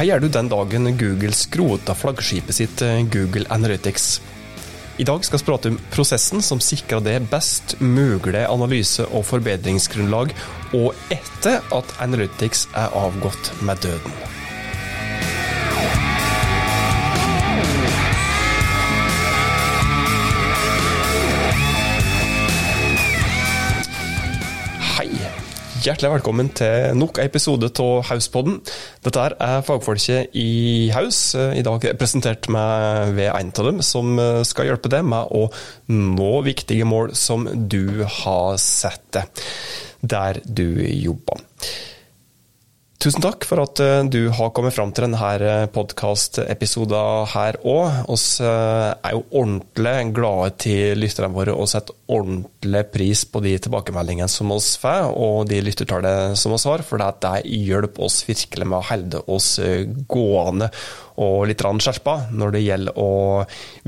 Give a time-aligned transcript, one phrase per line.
[0.00, 4.06] hva gjør du den dagen Google skrota flaggskipet sitt eh, Google Analytics?
[4.96, 10.32] I dag skal vi prate om prosessen som sikrer det best mulig analyse- og forbedringsgrunnlag,
[10.72, 14.39] og etter at Analytics er avgått med døden.
[25.80, 28.58] Hjertelig velkommen til nok en episode av Hauspodden.
[29.00, 34.68] Dette er fagfolket i Haus, i dag presentert med ved en av dem, som skal
[34.68, 35.46] hjelpe deg med å
[35.88, 39.46] nå viktige mål som du har sett deg
[40.04, 41.40] der du jobber.
[43.00, 47.94] Tusen takk for at eh, du har kommet fram til denne eh, podkastepisoden her òg.
[48.10, 53.54] Vi eh, er jo ordentlig glade til lytterne våre og setter ordentlig pris på de
[53.64, 58.68] tilbakemeldingene som vi får, og de lyttertallene som vi har, for det hjelper oss virkelig
[58.68, 59.48] med å holde oss
[60.12, 60.68] gående
[61.24, 63.08] og litt skjerpa når det gjelder å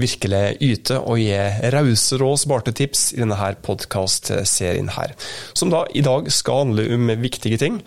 [0.01, 1.37] virkelig yte og gi
[1.77, 5.13] rause og smarte tips i denne podkastserien her,
[5.53, 7.81] som da i dag skal handle om viktige ting.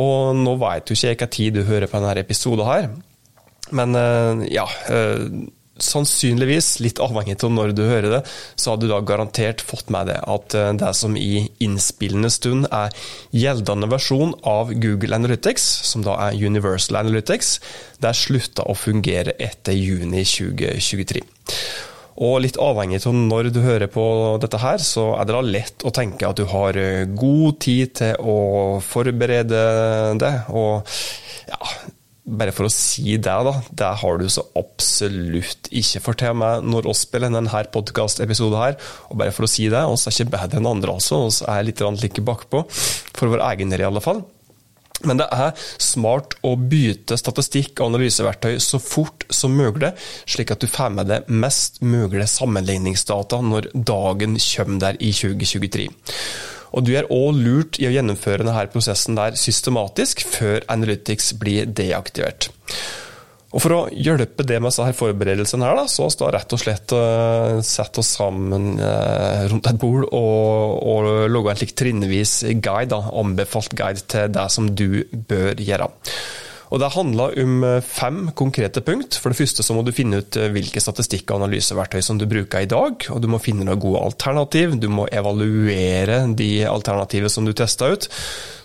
[0.00, 2.86] Og nå vet jo ikke jeg hva tid du hører på denne episoden her,
[3.72, 5.26] men eh, ja eh,
[5.82, 8.18] Sannsynligvis, litt avhengig av når du hører det,
[8.60, 12.68] så har du da garantert fått med deg at eh, det som i innspillende stund
[12.68, 12.92] er
[13.34, 17.56] gjeldende versjon av Google Analytics, som da er Universal Analytics,
[18.04, 21.24] det slutta å fungere etter juni 2023.
[22.20, 24.04] Og litt avhengig av når du hører på
[24.42, 27.96] dette her, så er det da lett å tenke at du har eh, god tid
[28.02, 28.36] til å
[28.84, 29.64] forberede
[30.20, 30.34] det.
[30.52, 30.84] Og
[31.48, 31.60] ja,
[32.22, 33.54] bare for å si det, da.
[33.70, 36.02] Det har du så absolutt ikke.
[36.04, 38.78] For til meg når vi spiller denne podkastepisoden her,
[39.10, 41.24] og bare for å si det, oss er ikke bedre enn andre, altså.
[41.32, 42.64] Vi er litt like bakpå,
[43.16, 44.22] for vår egen del i alle fall.
[45.08, 49.92] Men det er smart å bytte statistikk og analyseverktøy så fort som mulig,
[50.28, 55.88] slik at du får med deg mest mulig sammenligningsdata når dagen kommer der i 2023.
[56.72, 61.68] Og Du er òg lurt i å gjennomføre denne prosessen der systematisk før Analytics blir
[61.68, 62.48] deaktivert.
[63.52, 66.62] Og For å hjelpe det med disse forberedelsene, her, da, så har vi rett og
[66.62, 72.38] slett uh, satt oss sammen uh, rundt et bord og, og laga en slik trinnvis
[72.64, 75.90] guide, da, anbefalt guide til det som du bør gjøre.
[76.72, 79.18] Og Det handler om eh, fem konkrete punkt.
[79.20, 82.64] For det første så må du finne ut hvilke statistikk- og analyseverktøy som du bruker
[82.64, 83.04] i dag.
[83.12, 84.78] og Du må finne noen gode alternativ.
[84.80, 88.08] Du må evaluere de alternativene som du tester ut.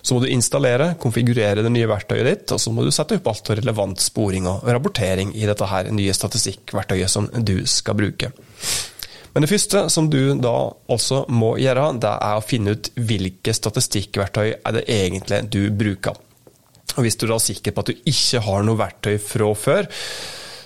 [0.00, 3.28] Så må du installere, konfigurere det nye verktøyet ditt, og så må du sette opp
[3.28, 8.32] alt av relevant sporing og rapportering i dette her nye statistikkverktøyet som du skal bruke.
[9.34, 10.54] Men det første som du da
[10.88, 16.16] også må gjøre, det er å finne ut hvilke statistikkverktøy er det egentlig du bruker.
[16.98, 19.88] Og Hvis du da er sikker på at du ikke har noe verktøy fra før,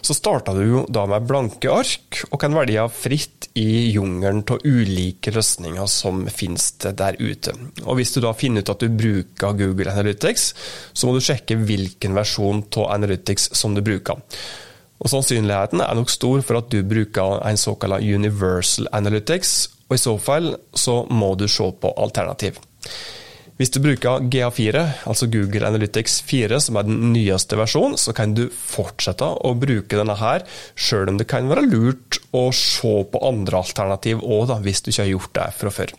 [0.03, 4.65] så starta du jo da med blanke ark, og kan velge fritt i jungelen av
[4.65, 7.55] ulike løsninger som finnes der ute.
[7.85, 10.49] Og Hvis du da finner ut at du bruker Google Analytics,
[10.93, 14.19] så må du sjekke hvilken versjon av Analytics som du bruker.
[15.03, 19.55] Og Sannsynligheten er nok stor for at du bruker en såkalt Universal Analytics,
[19.87, 22.59] og i så fall så må du se på alternativ.
[23.63, 28.33] Hvis du bruker GA4, altså Google Analytics 4, som er den nyeste versjonen, så kan
[28.35, 30.43] du fortsette å bruke denne her,
[30.75, 35.05] sjøl om det kan være lurt å se på andre alternativ òg, hvis du ikke
[35.05, 35.95] har gjort det fra før.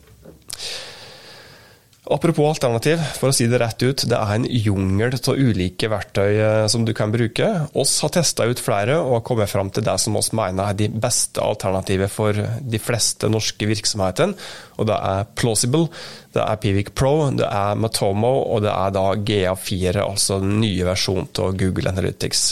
[2.12, 6.32] Apropos alternativ, for å si det rett ut, det er en jungel av ulike verktøy
[6.36, 7.48] eh, som du kan bruke.
[7.80, 10.90] Oss har testa ut flere og kommet fram til det som oss mener er de
[10.92, 14.36] beste alternativet for de fleste norske virksomhetene,
[14.76, 15.88] Og det er Plausible,
[16.36, 20.84] det er Pivic Pro, det er Matomo og det er da GA4, altså den nye
[20.84, 22.44] versjonen av Google Analytics.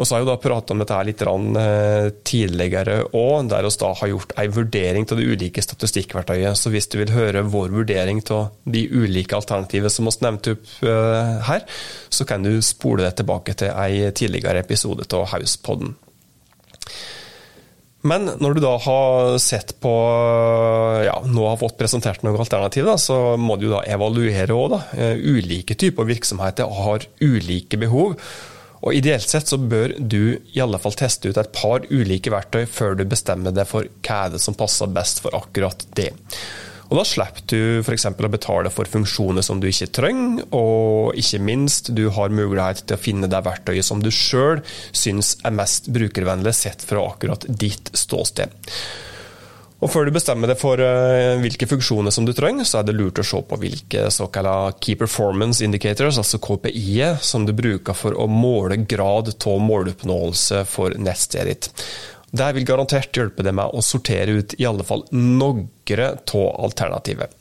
[0.00, 3.72] Og så har jeg da prata om dette her litt eh, tidligere òg, der vi
[3.82, 6.56] da har gjort en vurdering av de ulike statistikkverktøyene.
[6.56, 10.70] Så hvis du vil høre vår vurdering av de ulike alternativene som vi nevnte opp
[10.88, 11.66] eh, her,
[12.08, 15.92] så kan du spole det tilbake til en tidligere episode av Hauspodden.
[18.08, 19.92] Men når du da har sett på
[21.04, 24.72] ja, nå har fått presentert noen alternativer, så må du da evaluere òg.
[24.72, 25.10] da.
[25.20, 28.16] ulike typer virksomheter har ulike behov.
[28.80, 32.64] Og Ideelt sett så bør du i alle fall teste ut et par ulike verktøy
[32.70, 36.12] før du bestemmer deg for hva er det som passer best for akkurat det.
[36.90, 38.08] Og Da slipper du f.eks.
[38.10, 42.98] å betale for funksjoner som du ikke trenger, og ikke minst, du har mulighet til
[42.98, 47.92] å finne det verktøyet som du sjøl syns er mest brukervennlig sett fra akkurat ditt
[47.94, 48.50] ståsted.
[49.80, 52.96] Og Før du bestemmer deg for uh, hvilke funksjoner som du trenger, så er det
[52.98, 58.12] lurt å se på hvilke såkalte Key Performance Indicators, altså KPI, som du bruker for
[58.12, 61.86] å måle grad av måloppnåelse for nettstedet ditt.
[62.30, 67.32] Det vil garantert hjelpe deg med å sortere ut i alle fall noen av alternativet.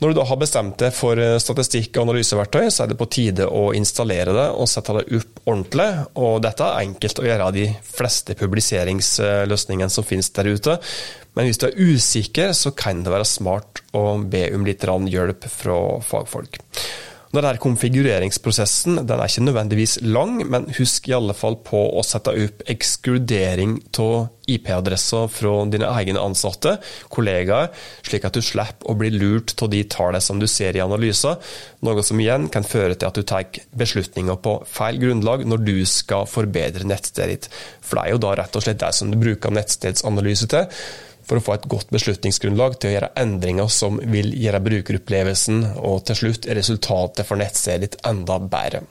[0.00, 3.08] Når du da har bestemt deg for eh, statistikk- og analyseverktøy, så er det på
[3.12, 5.88] tide å installere det og sette det opp ordentlig.
[6.24, 10.78] Og dette er enkelt å gjøre av de fleste publiseringsløsningene som finnes der ute.
[11.36, 15.46] Men hvis du er usikker, så kan det være smart å be om litt hjelp
[15.52, 16.58] fra fagfolk.
[17.30, 22.32] Denne konfigureringsprosessen den er ikke nødvendigvis lang, men husk i alle fall på å sette
[22.34, 26.72] opp ekskludering av IP-adresser fra dine egne ansatte,
[27.14, 27.68] kollegaer,
[28.02, 31.38] slik at du slipper å bli lurt av de tallene som du ser i analyser,
[31.86, 33.46] noe som igjen kan føre til at du tar
[33.78, 37.48] beslutninger på feil grunnlag når du skal forbedre nettstedet ditt.
[37.78, 40.66] For det er jo da rett og slett det som du bruker nettstedsanalyse til
[41.30, 46.02] for å få et godt beslutningsgrunnlag til å gjøre endringer som vil gjøre brukeropplevelsen og
[46.08, 48.82] til slutt resultatet for nettstedet ditt enda bedre.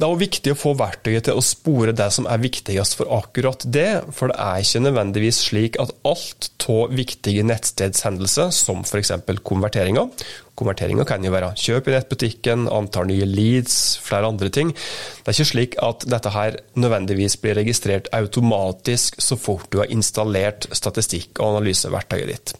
[0.00, 3.10] Det er også viktig å få verktøyet til å spore det som er viktigst for
[3.12, 9.12] akkurat det, for det er ikke nødvendigvis slik at alt av viktige nettstedshendelser, som f.eks.
[9.44, 10.08] konverteringer
[10.56, 14.72] Konverteringer kan jo være kjøp i nettbutikken, antall nye leads, flere andre ting.
[14.72, 19.92] Det er ikke slik at dette her nødvendigvis blir registrert automatisk så fort du har
[19.92, 22.56] installert statistikk- og analyseverktøyet ditt.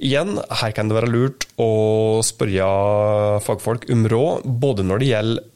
[0.00, 1.70] Igjen, her kan det være lurt å
[2.24, 5.48] spørre fagfolk om råd, både når det gjelder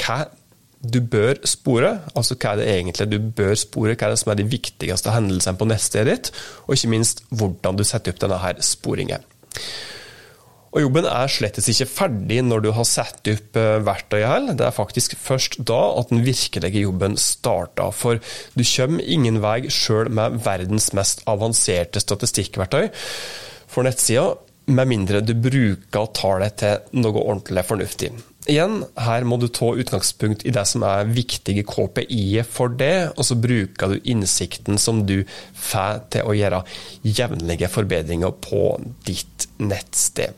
[0.00, 0.24] hva
[0.80, 4.32] du bør spore, altså hva er det egentlig du bør spore, hva er det som
[4.32, 6.32] er de viktigste hendelsene på neste ditt,
[6.66, 9.26] og ikke minst hvordan du setter opp denne her sporingen.
[10.70, 14.44] Og Jobben er slettes ikke ferdig når du har satt opp eh, verktøyet her.
[14.54, 17.90] Det er faktisk først da at den virkelige jobben starter.
[17.90, 18.22] For
[18.54, 22.86] du kommer ingen vei sjøl med verdens mest avanserte statistikkverktøy
[23.70, 24.30] for nettsida,
[24.70, 28.12] med mindre du bruker tallet til noe ordentlig fornuftig.
[28.50, 33.26] Igjen, her må du ta utgangspunkt i det som er viktige KPI-er for det, og
[33.28, 35.20] så bruker du innsikten som du
[35.54, 36.64] får til å gjøre
[37.06, 38.64] jevnlige forbedringer på
[39.06, 40.34] ditt nettsted.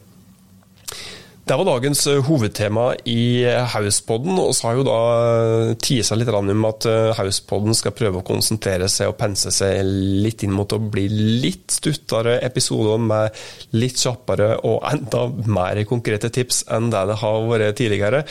[1.43, 4.37] Det var dagens eh, hovedtema i eh, Hauspodden.
[4.39, 6.87] og så har jo da eh, tisa litt om at
[7.19, 9.81] Hauspodden skal prøve å konsentrere seg og pense seg
[10.23, 11.09] litt inn mot å bli
[11.43, 13.43] litt stuttere episoder med
[13.75, 18.23] litt kjappere og enda mer konkrete tips enn det det har vært tidligere.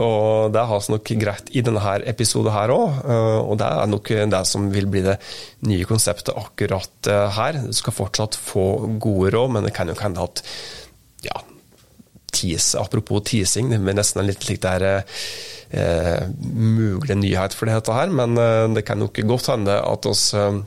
[0.00, 3.04] Og Det har nok greit i denne episoden her òg,
[3.44, 5.20] og det er nok det som vil bli det
[5.68, 7.60] nye konseptet akkurat her.
[7.68, 10.42] Du skal fortsatt få gode råd, men det kan jo hende at
[11.28, 11.44] ja,
[12.34, 17.94] tease, apropos teasing, det blir nesten en litt slik der eh, mulig nyhet for dette
[17.94, 20.62] her, men eh, det kan nok godt hende at oss eh,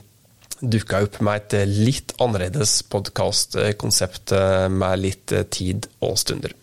[0.62, 6.56] dukka opp med et litt annerledes podkastkonsept eh, med litt eh, tid og stunder.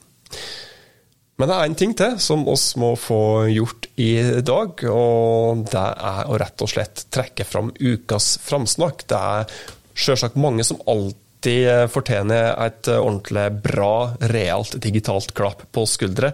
[1.35, 4.13] Men det er en ting til som oss må få gjort i
[4.47, 9.03] dag, og det er å rett og slett trekke fram ukas framsnakk.
[9.11, 9.65] Det er
[9.99, 13.93] sjølsagt mange som alltid de eh, fortjener et eh, ordentlig bra,
[14.33, 16.33] realt digitalt klapp på skuldre,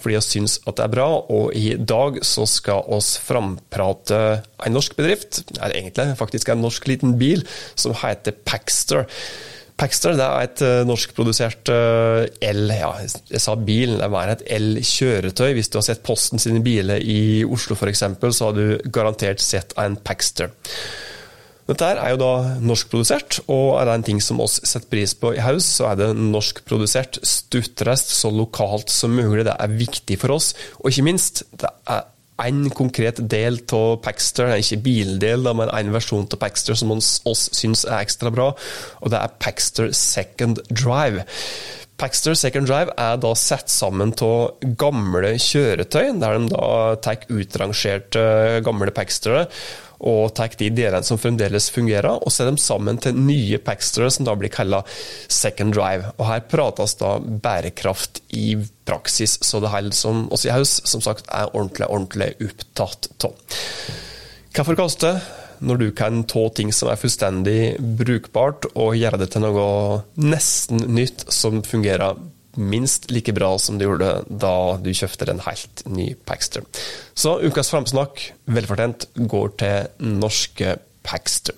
[0.00, 1.08] fordi vi syns at det er bra.
[1.34, 4.22] Og i dag så skal oss framprate
[4.66, 7.44] en norsk bedrift, eller egentlig faktisk en norsk liten bil,
[7.78, 9.06] som heter Paxter.
[9.78, 12.64] Paxter det er et uh, norskprodusert el...
[12.74, 15.52] Ja, jeg sa bil, det er et el-kjøretøy.
[15.54, 19.76] Hvis du har sett Posten sine biler i Oslo f.eks., så har du garantert sett
[19.78, 20.50] en Paxter.
[21.68, 22.32] Dette er jo da
[22.64, 25.98] norskprodusert, og er det en ting som oss setter pris på i Haus, så er
[26.00, 29.44] det norskprodusert stuttreist så lokalt som mulig.
[29.44, 32.06] Det er viktig for oss, og ikke minst, det er
[32.38, 37.48] en konkret del av Paxter, ikke bildel, men en versjon av Paxter som oss, oss
[37.58, 38.52] syns er ekstra bra,
[39.02, 41.26] og det er Paxter Second Drive.
[41.98, 46.68] Paxter Second Drive er da satt sammen av gamle kjøretøy, der de da
[47.02, 48.22] tar utrangerte
[48.62, 49.48] gamle Paxtere
[49.98, 54.28] og tar de delene som fremdeles fungerer, og setter dem sammen til nye Paxtere, som
[54.28, 54.84] da blir kalla
[55.26, 56.12] second drive.
[56.20, 58.52] Og Her prates da bærekraft i
[58.86, 63.34] praksis, så det hele som oss i Haus som sagt er ordentlig, ordentlig opptatt av.
[64.54, 65.16] Hvorfor kaste?
[65.60, 69.68] Når du kan ta ting som er fullstendig brukbart, og gjøre det til noe
[70.20, 72.18] nesten nytt som fungerer
[72.58, 76.66] minst like bra som det gjorde da du kjøpte en helt ny Paxter.
[77.14, 81.54] Så ukas framsnakk, velfortjent, går til norske Paxter.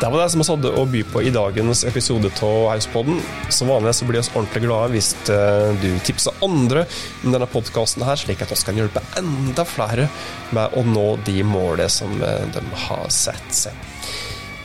[0.00, 3.18] Det var det som vi hadde å by på i dagens episode av Hauspodden.
[3.52, 6.86] Som vanlig så blir vi ordentlig glade hvis eh, du tipser andre
[7.20, 10.08] om denne podkasten, slik at vi kan hjelpe enda flere
[10.56, 13.76] med å nå de målene som eh, de har sett seg.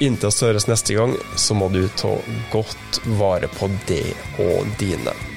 [0.08, 2.16] Inntil vi høres neste gang, så må du ta
[2.56, 4.06] godt vare på det
[4.40, 5.35] og dine.